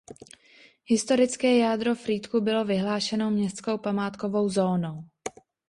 Historické 0.85 1.57
jádro 1.57 1.95
Frýdku 1.95 2.41
bylo 2.41 2.65
vyhlášeno 2.65 3.31
městskou 3.31 3.77
památkovou 3.77 4.49
zónou. 4.49 5.03